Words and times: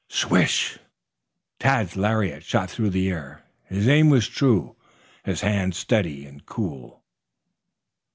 Swish! 0.09 0.79
Tad's 1.59 1.95
lariat 1.95 2.41
shot 2.43 2.71
through 2.71 2.89
the 2.89 3.07
air. 3.11 3.43
His 3.65 3.87
aim 3.87 4.09
was 4.09 4.27
true, 4.27 4.75
his 5.25 5.41
hand 5.41 5.75
steady 5.75 6.25
and 6.25 6.43
cool. 6.43 7.03